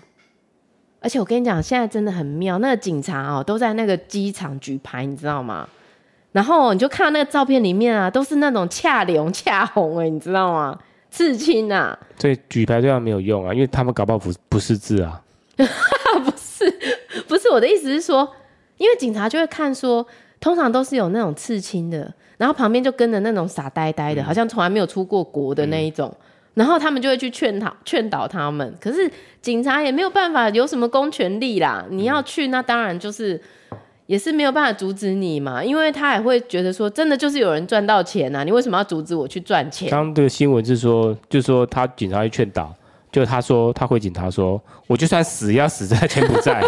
[1.04, 5.68] 而且我跟你讲，现在真的很妙，那个警察哦，都在那个机场举牌，你知道吗？
[6.32, 10.80] 然后你就看到那个照片里面啊，都是那种恰龙恰红哎，你知道吗？
[11.12, 15.22] 刺青啊，所以举牌对他没有用啊，因为他们搞不好不不识字啊。
[15.58, 16.74] 不是，
[17.28, 18.28] 不是我的意思是说，
[18.78, 20.04] 因为警察就会看说，
[20.40, 28.76] 通常都是有那种刺青的，然后旁边就跟着那种傻呆呆的，嗯、好像从来没有出过国的那一种，嗯、然后他们就会去劝导劝导他们。
[28.80, 29.10] 可是
[29.42, 31.86] 警察也没有办法，有什么公权力啦？
[31.90, 33.42] 你要去，那当然就是。
[34.06, 39.90] 也是没有办法阻止你嘛，因为他也会觉得说，真的就是有人赚到钱啊，你为什么要阻止我去赚钱？
[39.90, 42.72] 刚刚这个新闻是说，就是说他警察去劝导，
[43.14, 46.62] 就他说他回警察说，我就算死也要死在柬埔寨。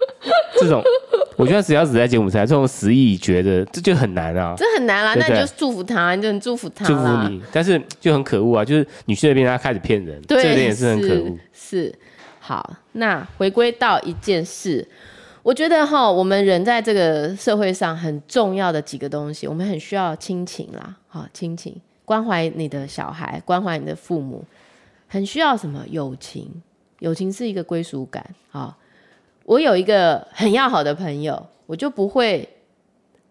[0.60, 0.82] 这种，
[1.36, 4.54] 我觉得只要只在柬埔寨，这种死意已决的，这就很难啊。
[4.56, 7.42] 这很难啦，那你就祝福他，你就很祝福他，祝福你。
[7.52, 11.38] 但是就很可恶啊，就是你去那边，他开始骗人，对这点也是很可恶。
[11.52, 11.94] 是，
[12.40, 14.86] 好，那回归到一件事。
[15.42, 24.44] 我觉得哈，我们人在这个社会上很重要的几个东西，我们很需要亲情啦，好，亲情，关怀你的小孩，关怀你的父母，
[25.08, 26.50] 很需要什么友情？
[26.98, 28.76] 友情是一个归属感啊。
[29.50, 32.48] 我有一个很要好的朋友，我就不会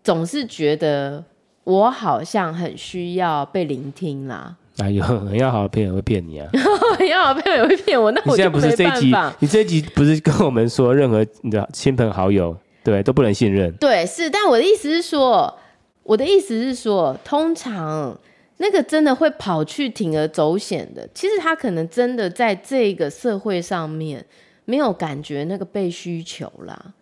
[0.04, 1.24] 总是觉得
[1.64, 4.54] 我好像很需要被聆听啦。
[4.80, 6.50] 哪有很要好的朋友会骗你啊？
[7.00, 12.54] 很要好的朋友会骗我，那我现在不是这一集，你这一集不是跟我们说，任何你的亲朋好友
[12.84, 13.72] 对都不能信任？
[13.78, 14.30] 对，是。
[14.30, 15.58] 但我的意思是说，
[16.04, 18.20] 我的意思是说，通常
[18.58, 24.26] 那个真的会跑去铤而走险的，其实他可能真的在这个社会上面
[24.70, 26.94] 没有感觉那个被需求啦，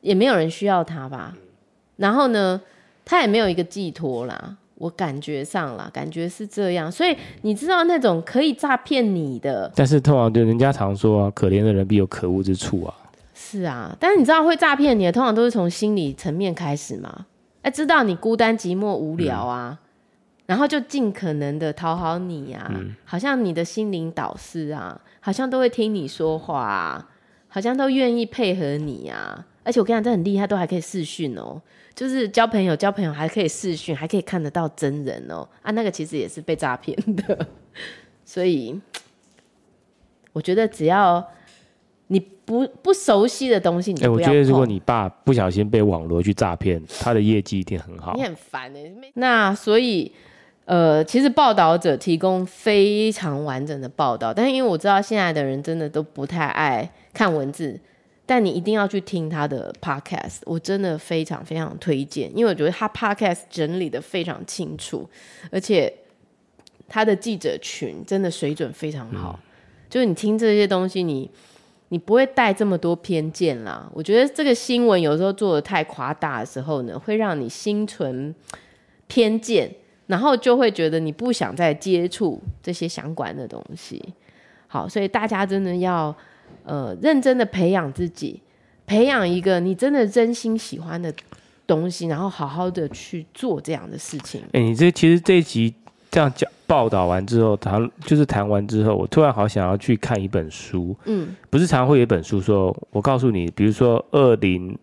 [0.00, 1.36] 也没有人需要他吧。
[1.96, 2.58] 然后呢，
[3.04, 4.56] 他也没有一个寄托啦。
[4.76, 12.94] 我感觉上了，感觉是这样，所以你知道那种可以诈骗你的，但是通常就人家常说啊，可怜的人必有可恶之处啊。
[13.34, 17.26] 是啊，但是你知道会诈骗你的，通常都是从心理层面开始嘛。
[17.62, 19.83] 哎，知道你孤单寂寞无聊啊，嗯、
[20.46, 27.08] 然后就尽可能的讨好你啊，嗯、好像你的心灵导师啊，好像都会听你说话啊，
[27.48, 29.46] 好像都愿意配合你啊。
[29.62, 31.60] 而且我跟你讲，这很厉害，都还可以视讯哦。
[31.94, 35.48] 就是交朋友，交朋友还可以视讯，还可以看得到真人哦。
[35.62, 37.46] 啊，那个其实也是被诈骗的。
[38.26, 38.78] 所以
[40.34, 41.26] 我觉得只要
[42.08, 48.12] 你不不熟悉的东西，你我觉得如果你爸不小心被网罗去诈骗，他的业绩一定很好。
[48.14, 49.12] 你很烦哎、欸。
[49.14, 50.12] 那所以
[50.64, 57.78] 呃，其实报道者提供非常完整的报道，但是因为我知道现在的人真的都不太爱看文字。
[58.26, 65.06] 但你一定要去听他的 podcast，我真的非常非常推荐，因为我觉得他 podcast 整理的非常清楚，
[65.50, 65.92] 而且
[66.88, 69.38] 他的记者群真的水准非常好。
[69.38, 69.44] 嗯、
[69.90, 71.30] 就是你听这些东西，你
[71.90, 73.86] 你不会带这么多偏见啦。
[73.92, 78.34] 我觉得这个新闻有时候做的太夸大的时候呢，会让你心存
[79.06, 79.70] 偏见，
[80.06, 84.02] 然后就会觉得你不想再接触这些相关的东西。
[84.66, 86.14] 好，所以大家真的要。
[86.66, 88.40] 呃，认真的培养自己，
[88.86, 91.12] 培养一个你真的真心喜欢的
[91.66, 94.40] 东西，然后好好的去做这样的事情。
[94.52, 95.74] 哎、欸，你这其实这一集
[96.10, 100.96] 这样讲报道完之后，谈就是谈完之后，我突然好想要去看一本书。
[101.04, 104.78] 嗯，不是常常会有一本书说，我告诉你，比如说二零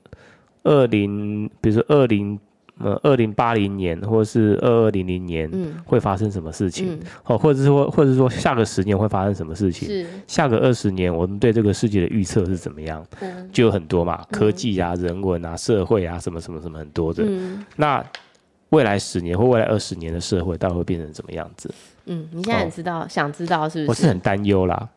[0.64, 2.40] 二零，比如说二零。
[2.84, 7.00] 呃，二零八零年或者是二二零零年，嗯，会发生什么事情？
[7.24, 9.88] 好、嗯，或者是说，或者是说下个十年会发生什么事情？
[9.88, 13.06] 是下个二十年，我们对这个世界的预测是怎么样？
[13.20, 17.24] 嗯、就有很多嘛，科技啊、嗯、人文啊、社会啊，什么什么什么很多的。
[17.26, 18.04] 嗯、那
[18.70, 21.74] 未来十年或未来二十年的社会，到底会变成怎么样子？
[22.06, 23.90] 嗯，你现在很知道，哦、想知道是不是？
[23.90, 24.90] 我是很担忧啦。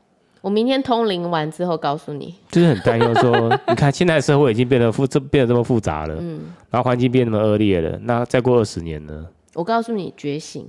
[0.44, 9.26] 我明天通灵完之后告诉你，就是很担忧说，你看现在的社会已经变得复这变得这么复杂了，嗯，然后环境变那么恶劣了，那再过二十年呢？
[9.54, 10.68] 我告诉你，觉醒，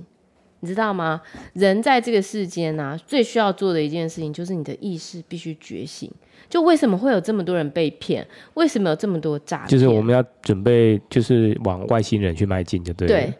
[0.60, 1.20] 你知道吗？
[1.52, 6.10] 人在这个世间呢、啊，最需要做的一件事情就是你的意识必须觉醒。
[6.48, 8.26] 就为什么会有这么多人被骗？
[8.54, 9.68] 为什么有这么多诈骗？
[9.68, 13.14] 就是我们要准备，就是往外星人去迈进，就对了。
[13.14, 13.34] 对，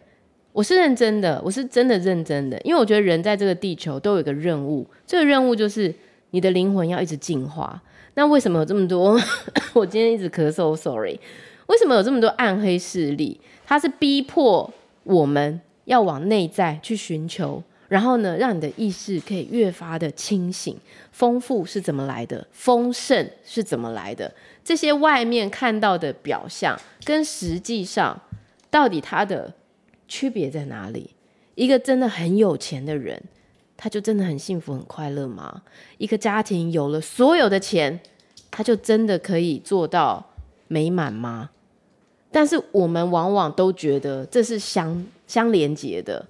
[0.53, 5.91] 我是认真的，我是真的认真的，因为我觉得人在这个地球都有一个任务，这个任务就是。
[6.31, 7.81] 你的灵魂要一直进化，
[8.15, 9.19] 那为什么有这么多？
[9.73, 11.19] 我今天一直咳嗽，sorry。
[11.67, 13.39] 为什么有这么多暗黑势力？
[13.65, 14.73] 它是逼迫
[15.03, 20.77] 我们要往内在去寻求，然后呢，让你的意识可以越发的清醒。
[21.11, 22.47] 丰富是怎么来的？
[22.51, 24.33] 丰盛是怎么来的？
[24.63, 28.19] 这些外面看到的表象，跟实际上
[28.69, 29.53] 到底它的
[30.07, 31.09] 区别在哪里？
[31.55, 33.21] 一个真的很有钱的人。
[33.77, 35.61] 他就真的很幸福很快乐吗？
[35.99, 37.99] 一个家庭有了所有的钱，
[38.51, 40.33] 他就真的可以做到
[40.67, 41.51] 美满吗？
[42.31, 46.25] 但是我们往往都觉得这是相相连接的，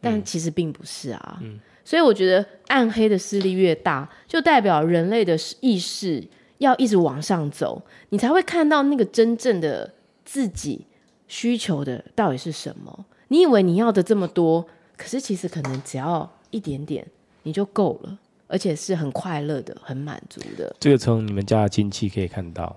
[0.00, 1.38] 但其实并不是啊。
[1.42, 6.24] 嗯、所以我觉得暗黑的势力越大，就代表人类的意识
[6.58, 9.92] 要一直往上走，你才会看到那个真正的
[10.24, 10.86] 自己
[11.26, 13.06] 需求的到底是什么。
[13.28, 14.64] 你以为你要的这么多，
[14.98, 17.06] 可是其实可能只要一点点
[17.44, 20.76] 你就够了，而且是很快乐的、很满足的。
[20.78, 22.76] 这个从你们家的亲戚可以看到。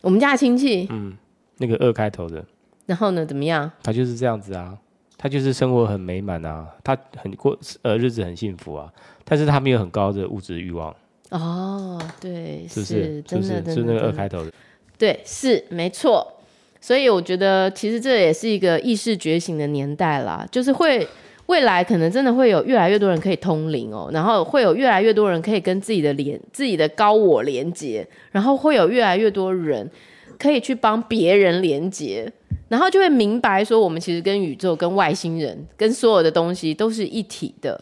[0.00, 1.16] 我们家的亲戚，嗯。
[1.58, 2.44] 那个二开头的，
[2.86, 3.24] 然后呢？
[3.24, 3.70] 怎么样？
[3.84, 4.76] 他就是这样子啊，
[5.16, 8.92] 他就是生活很美满啊，他很过呃日子很幸福啊，
[9.24, 10.92] 但是他没有很高的物质欲望。
[11.30, 13.04] 哦，对，是不是？
[13.04, 14.52] 是真的，就是那个二开头的。
[14.98, 16.26] 对，是没错。
[16.80, 21.06] 所以我觉得，其实这也是一个意识觉醒的年代啦，就是会
[21.52, 29.90] 未来可能真的会有越来越多人可以通灵哦，然后会有越来越多人可以跟自己的连自己的高我连接，然后会有越来越多人。
[30.38, 32.28] 可以去帮别人连接，
[32.68, 37.80] 然后就会明白说，我们其实跟宇宙、跟外星人、跟所有的东西都是一体的。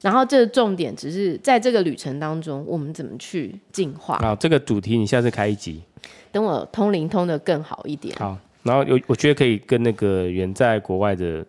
[0.00, 4.18] 然后这个重点只是在这个旅程当中，我们怎么去进化。
[4.18, 5.82] 好，这个主题你下次开一集，
[6.30, 8.14] 等我通灵通的更好一点。
[8.18, 11.44] 好，然后有我觉得可以跟那个远在国外的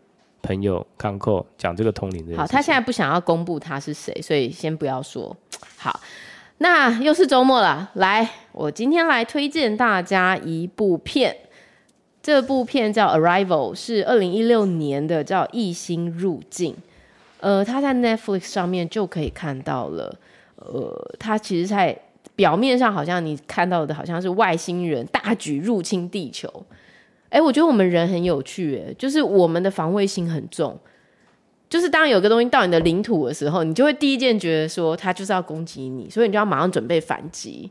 [0.45, 2.37] 朋友康扣讲这个通灵的。
[2.37, 5.35] 好，他现在不想要公布他是谁，所以先不要说。
[5.77, 5.99] 好。
[6.59, 11.35] 那又是周末了，来，我今天来推荐大家一部片，
[12.23, 16.73] 这部片叫《Arrival》，是二零一六年的，叫《异星入境》。
[17.41, 20.17] 呃，它在 Netflix 上面就可以看到了。
[20.55, 21.93] 呃，它其实在
[22.37, 26.49] 表面上好像你看到的好像是外星人大举入侵地球。
[27.35, 30.79] 哎，我觉得我们人很有趣，哎，就是我们的防卫心很重。
[31.67, 37.69] 就是当有个东西到你的领土的时候，你就会第一件觉得说它就是要攻击你，所以你就要马上准备反击。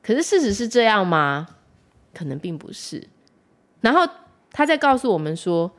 [0.00, 1.48] 可是事实是这样吗？
[2.14, 3.02] 可能并不是。
[3.80, 4.08] 然后
[4.52, 5.72] 他在告诉我们说，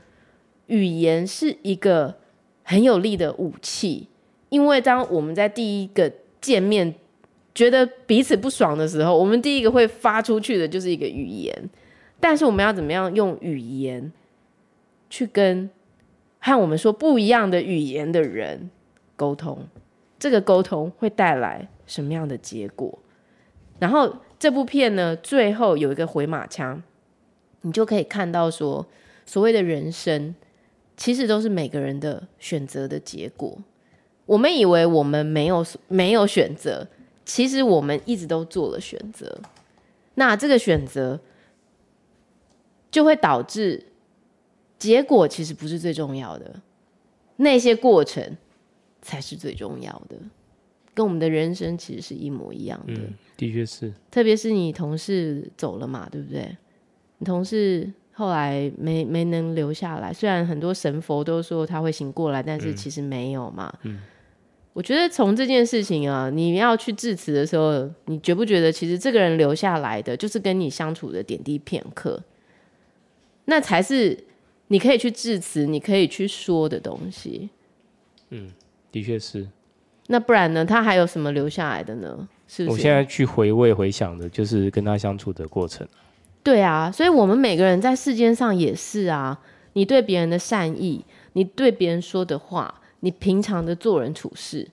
[0.65, 2.15] 语言是一个
[2.63, 4.09] 很有力的武器，
[4.49, 6.11] 因为当我们在第一个
[6.41, 6.93] 见面
[7.55, 11.69] 觉得彼此不爽的时候，我们第一个会发出去的就是一个语言。
[12.19, 14.11] 但是我们要怎么样用语言
[15.09, 15.69] 去跟？
[16.39, 18.69] 和我们说不一样的语言的人
[19.17, 19.67] 沟通，
[20.17, 22.99] 这个沟通会带来什么样的结果？
[23.79, 26.81] 然后这部片呢，最后有一个回马枪，
[27.61, 28.85] 你就可以看到说，
[29.25, 30.35] 所谓的人生
[30.95, 33.57] 其实都是每个人的选择的结果。
[34.25, 36.87] 我们以为我们没有没有选择，
[37.25, 39.41] 其实我们一直都做了选择。
[40.13, 41.19] 那这个选择
[42.91, 43.83] 就会导致。
[44.79, 46.61] 结果其实不是最重要的，
[47.37, 48.37] 那些过程
[49.01, 50.15] 才是最重要的，
[50.93, 52.93] 跟我们的人生其实是一模一样的。
[52.93, 53.91] 嗯，的确是。
[54.11, 56.55] 特别是你同事走了嘛，对不对？
[57.17, 63.73] 你同事后来没没能留下来，虽然很多神佛都说他会醒过来，但是其实没有嘛。
[63.81, 63.99] 嗯。
[64.73, 72.21] 我觉得从这件事情啊，你要去致辞的时候，你觉不觉得其实这个人留下来的就是跟你相处的点滴片刻，
[73.47, 74.25] 那才是。
[74.69, 77.49] 你可以去致辞，你可以去说的东西，
[78.31, 78.51] 嗯，
[78.91, 79.47] 的确是。
[80.07, 80.65] 那不然呢？
[80.65, 82.27] 他还有什么留下来的呢？
[82.49, 82.75] 是不是？
[82.75, 85.87] 我现在去回味、回想的，就是跟他相处的过程。
[86.43, 89.39] 对啊，所以我们每个人在世间上也是啊。
[89.71, 94.69] 你对别人的善意，你对别人说的话，你平常的做人处事，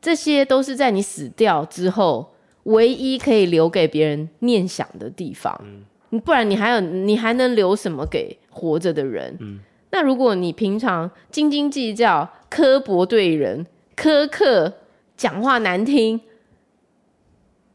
[0.00, 5.60] 这些都是在你死掉之后，唯一可以留给别人念想的地方。
[5.62, 5.84] 嗯
[6.20, 9.36] 不然你还有你还能留什么给活着的人？
[9.40, 9.60] 嗯，
[9.90, 14.72] 那如果你平常斤斤计较、刻薄对人、苛刻、
[15.16, 16.20] 讲话难听，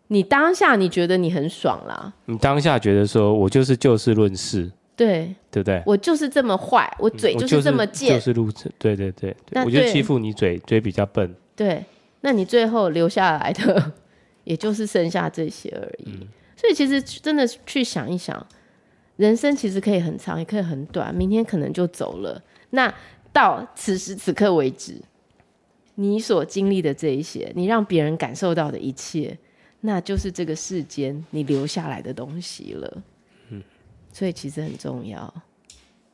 [0.08, 2.14] 你当下你觉得你很爽啦？
[2.26, 5.82] 你当下觉得说我就是就事论事，对对不对？
[5.86, 11.84] 我就是这么坏，我嘴就是这么贱，就是如此，对对对，对，我就欺负你嘴嘴比较笨，对，
[12.22, 13.92] 那你最后留下来的
[14.44, 16.12] 也就是剩下这些而已。
[16.12, 16.28] 嗯
[16.60, 18.46] 所以其实真的去想一想，
[19.16, 22.44] 人生其实可以很长，也可以很短，明天可能就走了。
[22.72, 22.94] 那
[23.32, 25.02] 到此时此刻为止，
[25.96, 29.38] 你所经历的这一些，你让别人感受到的一切，
[29.80, 33.04] 那就是这个世间你留下来的东西了。
[33.52, 33.64] 嗯，
[34.12, 35.34] 所以其实很重要。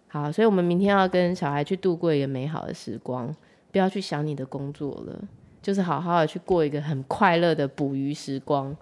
[0.07, 3.35] 好，所以我们明天要跟小孩去度过一个美好的时光，
[3.71, 5.19] 不要去想你的工作了，
[5.59, 8.77] 就是好好的去过一个很快乐的捕鱼时光。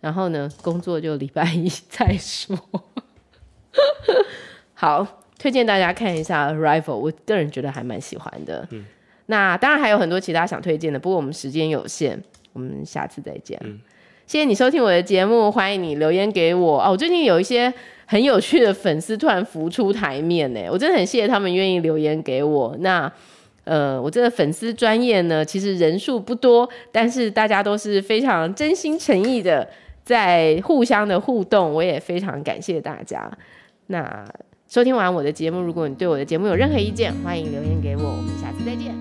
[0.00, 2.56] 然后呢，工作就礼拜一 再说。
[4.74, 8.66] 好，推荐大家看一下《Arrival》，我个人觉得还蛮喜欢的。
[8.70, 8.84] 嗯，
[9.26, 12.20] 那当然还有很多其他想推荐的，不过我们时间有限，
[12.52, 13.60] 我们下次再见。
[13.62, 13.78] 嗯，
[14.26, 16.92] 谢谢你收听我的节目，欢迎你留言给我哦。
[16.92, 17.72] 我最近有一些
[18.06, 22.74] 很有趣的粉丝突然浮出台面呢，我真的很谢谢他们愿意留言给我。
[22.80, 23.12] 那
[23.64, 29.68] 呃，我这个粉丝专业呢，其实人数不多，但是大家都是非常真心诚意的
[30.04, 33.30] 在互相的互动，我也非常感谢大家。
[33.86, 34.24] 那
[34.68, 38.02] 收听完我的节目，如果你对我的节目有任何意见，欢迎留言给我。
[38.04, 38.94] 我们下次再见。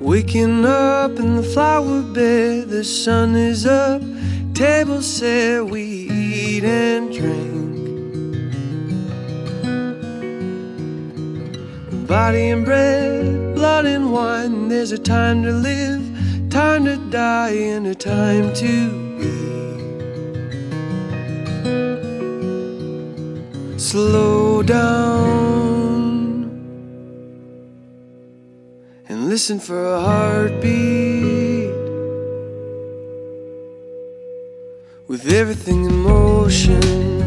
[0.00, 4.00] Waking up in the flower bed, the sun is up,
[4.54, 7.58] table set, we eat and drink.
[12.06, 16.00] Body and bread, blood and wine, there's a time to live,
[16.48, 18.72] time to die, and a time to
[19.18, 19.34] be.
[23.76, 25.32] slow down
[29.08, 31.72] and listen for a heartbeat
[35.08, 37.17] with everything in motion.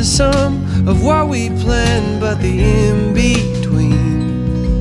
[0.00, 4.80] The sum of what we plan, but the in between.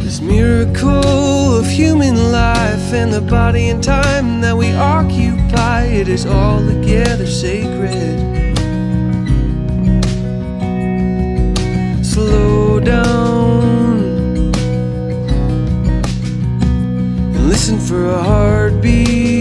[0.00, 5.84] This miracle of human life and the body and time that we occupy.
[5.84, 8.18] It is all together sacred.
[12.04, 14.02] Slow down
[17.34, 19.39] and listen for a heartbeat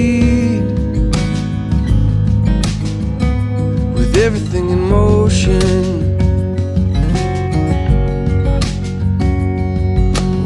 [4.71, 6.17] in motion.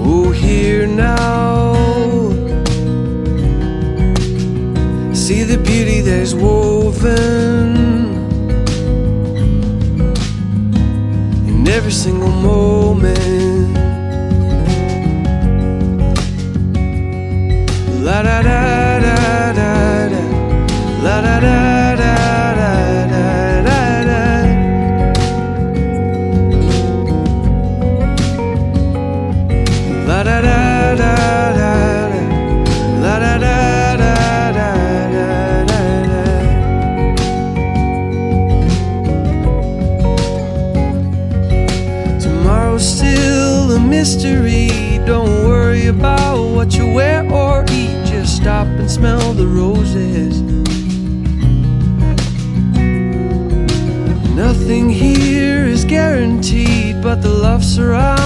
[0.05, 1.73] Oh, here now.
[5.13, 7.75] See the beauty that is woven
[11.47, 12.62] in every single moment.
[57.63, 58.22] wraps around